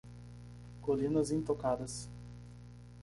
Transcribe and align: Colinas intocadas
Colinas 0.81 1.29
intocadas 1.29 2.09